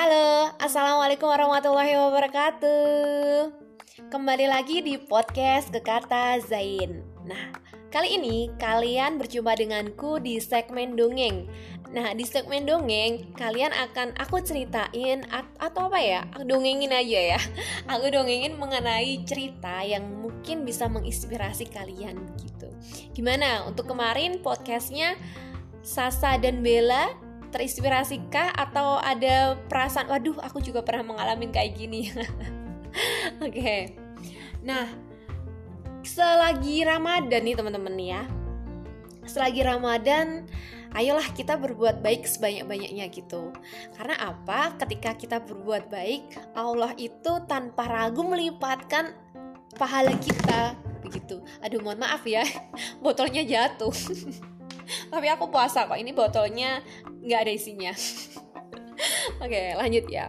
[0.00, 3.52] Halo, Assalamualaikum warahmatullahi wabarakatuh.
[4.08, 7.04] Kembali lagi di podcast Kekata Zain.
[7.28, 7.52] Nah,
[7.92, 11.52] kali ini kalian berjumpa denganku di segmen dongeng.
[11.92, 15.20] Nah, di segmen dongeng, kalian akan aku ceritain
[15.60, 16.24] atau apa ya?
[16.32, 17.40] Aku dongengin aja ya.
[17.92, 22.72] Aku dongengin mengenai cerita yang mungkin bisa menginspirasi kalian gitu.
[23.12, 23.68] Gimana?
[23.68, 25.20] Untuk kemarin podcastnya
[25.84, 32.10] Sasa dan Bella terinspirasikah atau ada perasaan waduh aku juga pernah mengalami kayak gini.
[33.44, 33.54] Oke.
[33.54, 33.80] Okay.
[34.60, 34.86] nah
[36.06, 38.22] selagi Ramadan nih teman-teman ya.
[39.26, 40.48] Selagi Ramadan
[40.96, 43.54] ayolah kita berbuat baik sebanyak-banyaknya gitu.
[43.94, 44.74] Karena apa?
[44.80, 49.14] Ketika kita berbuat baik Allah itu tanpa ragu melipatkan
[49.78, 50.74] pahala kita.
[51.02, 51.42] Begitu.
[51.62, 52.42] Aduh mohon maaf ya
[53.04, 53.94] botolnya jatuh
[55.08, 56.82] tapi aku puasa kok ini botolnya
[57.24, 57.92] nggak ada isinya
[59.40, 60.28] Oke okay, lanjut ya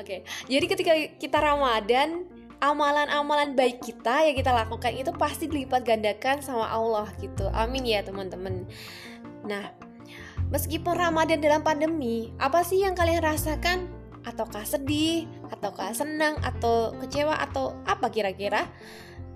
[0.00, 0.18] okay.
[0.48, 2.24] jadi ketika kita Ramadan
[2.58, 8.00] Amalan-amalan baik kita yang kita lakukan itu pasti dilipat gandakan sama Allah gitu Amin ya
[8.00, 8.64] teman-teman
[9.44, 9.76] Nah
[10.48, 13.97] meskipun Ramadan dalam pandemi Apa sih yang kalian rasakan?
[14.28, 15.24] Ataukah sedih?
[15.48, 16.36] Ataukah senang?
[16.44, 17.40] Atau kecewa?
[17.40, 18.68] Atau apa kira-kira?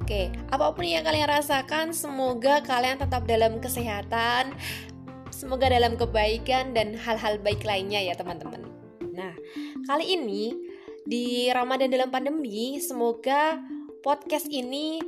[0.04, 4.50] Oke, apa pun yang kalian rasakan, semoga kalian tetap dalam kesehatan,
[5.30, 8.66] semoga dalam kebaikan dan hal-hal baik lainnya ya teman-teman.
[9.14, 9.30] Nah,
[9.86, 10.58] kali ini
[11.06, 13.62] di Ramadan dalam pandemi, semoga
[14.02, 14.98] podcast ini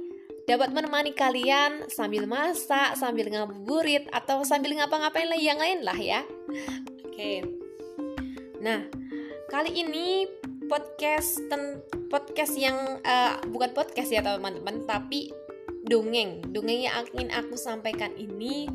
[0.46, 6.22] dapat menemani kalian sambil masak, sambil ngabuburit, atau sambil ngapa-ngapain lah yang lain lah ya.
[7.02, 7.42] Oke.
[8.62, 8.86] Nah,
[9.54, 10.26] kali ini
[10.66, 11.78] podcast ten
[12.10, 12.74] podcast yang
[13.06, 15.30] uh, bukan podcast ya teman-teman tapi
[15.86, 18.66] dongeng dongeng yang ingin aku sampaikan ini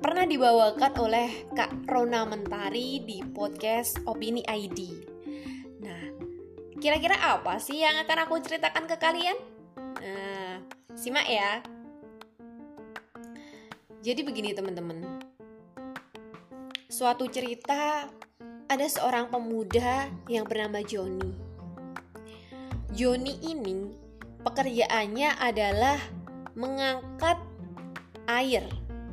[0.00, 5.04] pernah dibawakan oleh Kak Rona Mentari di podcast Opini ID.
[5.84, 6.16] Nah,
[6.80, 9.36] kira-kira apa sih yang akan aku ceritakan ke kalian?
[9.76, 10.64] Nah,
[10.96, 11.60] simak ya.
[14.00, 14.96] Jadi begini teman-teman.
[16.88, 18.08] Suatu cerita
[18.72, 21.36] ada seorang pemuda yang bernama Joni
[22.96, 23.92] Joni ini
[24.40, 26.00] pekerjaannya adalah
[26.56, 27.36] mengangkat
[28.28, 28.64] air.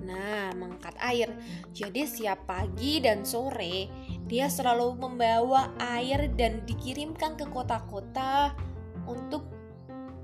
[0.04, 1.32] Nah, mengangkat air.
[1.72, 3.88] Jadi siap pagi dan sore
[4.28, 8.56] dia selalu membawa air dan dikirimkan ke kota-kota
[9.08, 9.48] untuk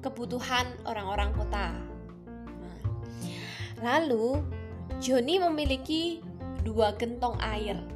[0.03, 1.75] kebutuhan orang-orang kota.
[2.59, 2.79] Nah,
[3.83, 4.43] lalu
[4.99, 6.19] Joni memiliki
[6.63, 7.94] dua gentong air,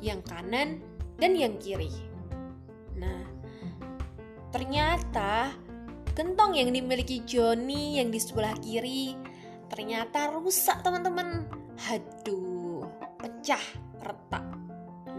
[0.00, 0.80] yang kanan
[1.16, 1.92] dan yang kiri.
[2.96, 3.36] Nah,
[4.56, 5.52] Ternyata
[6.16, 9.12] gentong yang dimiliki Joni yang di sebelah kiri
[9.68, 11.44] ternyata rusak teman-teman.
[11.76, 12.88] Haduh,
[13.20, 13.60] pecah,
[14.00, 14.46] retak.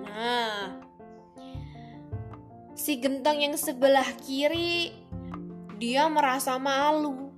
[0.02, 0.82] Nah,
[2.74, 4.90] si gentong yang sebelah kiri
[5.78, 7.30] dia merasa malu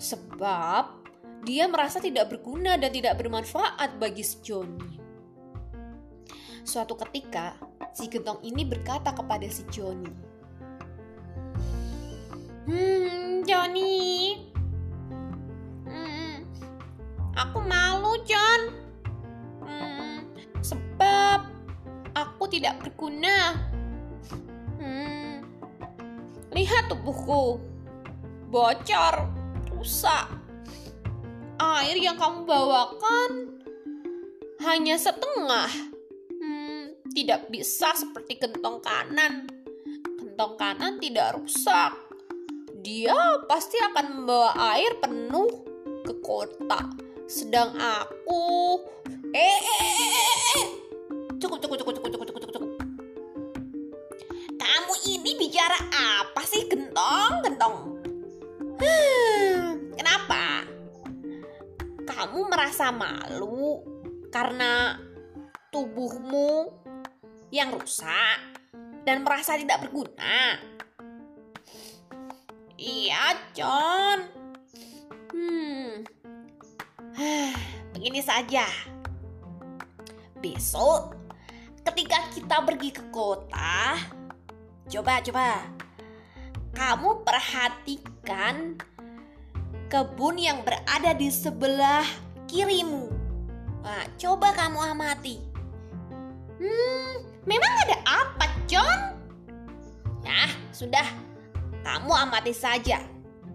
[0.00, 1.04] sebab
[1.44, 4.95] dia merasa tidak berguna dan tidak bermanfaat bagi si Joni.
[6.66, 7.54] Suatu ketika,
[7.94, 10.10] si gentong ini berkata kepada si Joni,
[12.66, 14.42] Hmm, Johnny.
[15.86, 16.42] Hmm,
[17.38, 18.74] aku malu, John.
[19.62, 20.26] Hmm,
[20.58, 21.46] sebab
[22.18, 23.54] aku tidak berguna.
[24.82, 25.46] Hmm,
[26.50, 27.62] lihat tubuhku,
[28.50, 29.30] bocor,
[29.70, 30.26] rusak.
[31.62, 33.54] Air yang kamu bawakan
[34.66, 35.94] hanya setengah.
[37.16, 39.48] Tidak bisa seperti gentong kanan.
[40.20, 42.06] Gentong kanan tidak rusak
[42.86, 43.18] dia
[43.50, 45.50] pasti akan membawa air penuh
[46.06, 46.86] ke kota.
[47.26, 48.78] Sedang aku
[49.34, 50.66] eh, eh, eh, eh, eh.
[51.42, 52.70] cukup cukup cukup cukup cukup cukup cukup.
[54.54, 57.76] Kamu ini bicara apa sih gentong gentong?
[58.78, 60.62] Hmm, kenapa?
[62.06, 63.82] Kamu merasa malu
[64.30, 64.94] karena
[65.74, 66.70] tubuhmu
[67.50, 68.38] yang rusak
[69.06, 70.58] dan merasa tidak berguna.
[72.76, 74.18] Iya, John.
[75.32, 76.04] Hmm.
[77.96, 78.66] Begini saja.
[80.36, 81.16] Besok
[81.86, 83.96] ketika kita pergi ke kota,
[84.90, 85.48] coba coba
[86.76, 88.76] kamu perhatikan
[89.88, 92.04] kebun yang berada di sebelah
[92.50, 93.08] kirimu.
[93.80, 95.40] Nah, coba kamu amati.
[96.58, 97.05] Hmm,
[97.46, 99.00] memang ada apa, John?
[100.26, 101.06] Nah, sudah
[101.86, 103.00] kamu amati saja.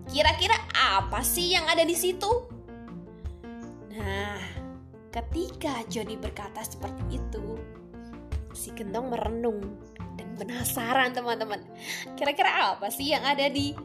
[0.07, 2.31] Kira-kira apa sih yang ada di situ?
[3.91, 4.39] Nah,
[5.11, 7.59] ketika Joni berkata seperti itu,
[8.55, 9.59] si gentong merenung
[10.19, 11.63] dan penasaran teman-teman
[12.19, 13.75] kira-kira apa sih yang ada di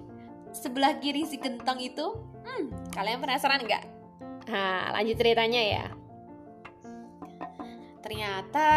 [0.51, 2.07] sebelah kiri si gentong itu
[2.47, 3.85] hmm kalian penasaran nggak
[4.47, 5.85] nah lanjut ceritanya ya
[8.03, 8.69] ternyata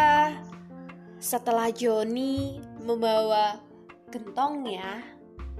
[1.20, 3.60] setelah Joni membawa
[4.08, 5.04] gentongnya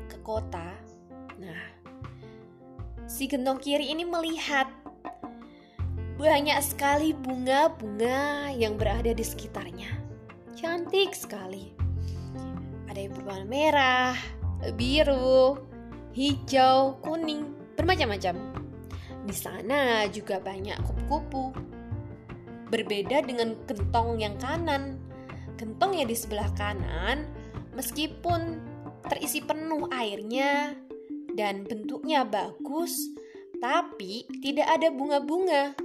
[0.08, 0.74] ke kota
[1.36, 1.62] nah
[3.04, 4.80] si gentong kiri ini melihat
[6.20, 9.88] banyak sekali bunga-bunga yang berada di sekitarnya.
[10.52, 11.72] Cantik sekali.
[12.92, 14.12] Ada yang berwarna merah,
[14.76, 15.56] biru,
[16.12, 18.36] hijau, kuning, bermacam-macam.
[19.24, 21.56] Di sana juga banyak kupu-kupu.
[22.68, 25.00] Berbeda dengan gentong yang kanan.
[25.60, 27.28] Gentong yang di sebelah kanan,
[27.76, 28.64] meskipun
[29.12, 30.72] terisi penuh airnya
[31.36, 32.96] dan bentuknya bagus,
[33.60, 35.76] tapi tidak ada bunga-bunga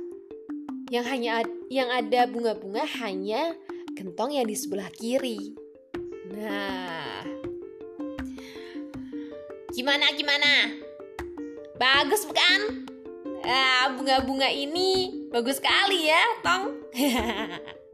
[0.88, 3.52] yang hanya yang ada bunga-bunga hanya
[4.00, 5.52] gentong yang di sebelah kiri.
[6.32, 7.28] Nah,
[9.76, 10.72] gimana gimana?
[11.76, 12.88] Bagus bukan?
[13.44, 16.64] Ah, bunga-bunga ini bagus sekali ya, Tong.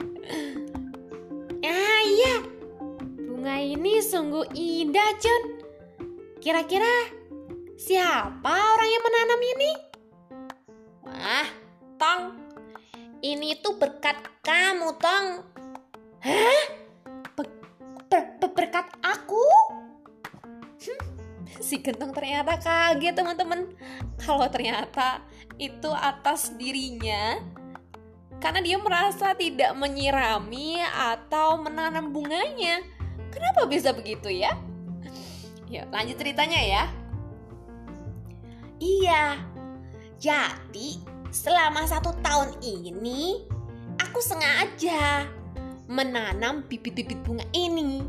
[3.62, 5.44] ini sungguh indah, Jun.
[6.42, 7.14] Kira-kira
[7.78, 9.72] siapa orang yang menanam ini?
[11.06, 11.48] Wah,
[12.02, 12.24] Tong,
[13.22, 15.28] ini tuh berkat kamu, Tong.
[16.26, 16.64] Hah?
[17.38, 17.44] Be
[18.10, 19.46] ber ber berkat aku?
[20.82, 21.02] Hmm,
[21.62, 23.70] si Gentong ternyata kaget, teman-teman.
[24.18, 25.22] Kalau ternyata
[25.62, 27.38] itu atas dirinya
[28.42, 32.82] karena dia merasa tidak menyirami atau menanam bunganya.
[33.32, 34.54] Kenapa bisa begitu ya?
[35.72, 36.84] Ya, lanjut ceritanya ya.
[38.82, 39.40] Iya,
[40.20, 41.00] jadi
[41.32, 43.48] Selama satu tahun ini,
[44.04, 45.24] aku sengaja
[45.88, 48.04] menanam bibit-bibit bunga ini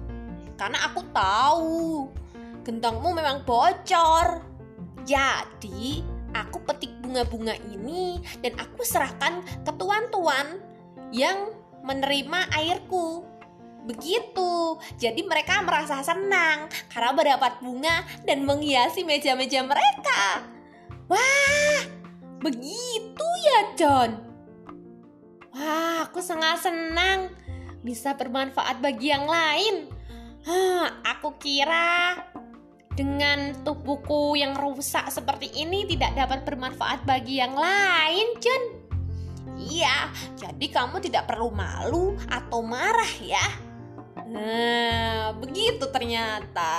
[0.58, 2.10] karena aku tahu
[2.66, 4.42] gentongmu memang bocor.
[5.06, 6.02] Jadi,
[6.34, 10.58] aku petik bunga-bunga ini dan aku serahkan ke tuan-tuan
[11.14, 11.54] yang
[11.86, 13.22] menerima airku.
[13.82, 20.46] Begitu, jadi mereka merasa senang karena mendapat bunga dan menghiasi meja-meja mereka.
[21.10, 21.82] Wah,
[22.42, 24.10] Begitu ya John
[25.54, 27.30] Wah aku sangat senang
[27.86, 29.86] Bisa bermanfaat bagi yang lain
[30.42, 32.18] Hah, Aku kira
[32.92, 38.64] dengan tubuhku yang rusak seperti ini tidak dapat bermanfaat bagi yang lain, John.
[39.56, 43.71] Iya, jadi kamu tidak perlu malu atau marah ya.
[44.32, 46.72] Nah, begitu ternyata.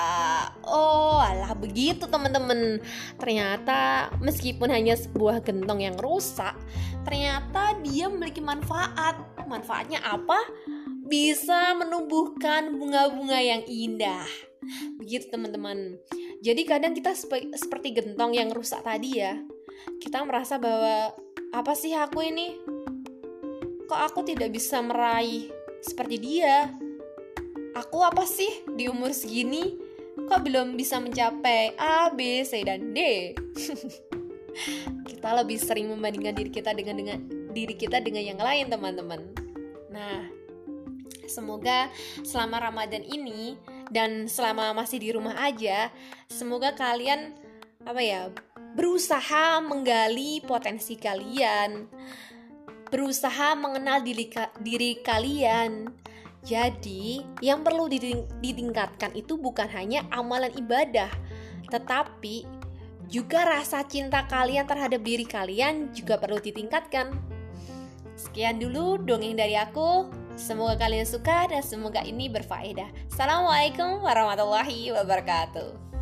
[0.66, 2.82] Oh, alah begitu teman-teman.
[3.22, 6.58] Ternyata meskipun hanya sebuah gentong yang rusak,
[7.06, 9.22] ternyata dia memiliki manfaat.
[9.46, 10.42] Manfaatnya apa?
[11.06, 14.26] Bisa menumbuhkan bunga-bunga yang indah.
[14.98, 16.02] Begitu teman-teman.
[16.42, 17.14] Jadi kadang kita
[17.54, 19.38] seperti gentong yang rusak tadi ya.
[20.02, 21.14] Kita merasa bahwa
[21.54, 22.58] apa sih aku ini?
[23.86, 25.54] Kok aku tidak bisa meraih
[25.84, 26.72] seperti dia?
[27.74, 29.78] Aku apa sih di umur segini
[30.30, 33.34] kok belum bisa mencapai A, B, C, dan D?
[35.10, 37.18] kita lebih sering membandingkan diri kita dengan dengan
[37.54, 39.22] diri kita dengan yang lain, teman-teman.
[39.90, 40.30] Nah,
[41.26, 41.90] semoga
[42.22, 43.58] selama Ramadan ini
[43.90, 45.90] dan selama masih di rumah aja,
[46.30, 47.34] semoga kalian
[47.84, 48.22] apa ya,
[48.78, 51.90] berusaha menggali potensi kalian,
[52.94, 54.30] berusaha mengenal diri,
[54.62, 55.90] diri kalian
[56.44, 57.88] jadi, yang perlu
[58.44, 61.08] ditingkatkan itu bukan hanya amalan ibadah,
[61.72, 62.44] tetapi
[63.08, 67.16] juga rasa cinta kalian terhadap diri kalian juga perlu ditingkatkan.
[68.20, 70.12] Sekian dulu dongeng dari aku.
[70.34, 72.90] Semoga kalian suka dan semoga ini berfaedah.
[73.08, 75.93] Assalamualaikum warahmatullahi wabarakatuh.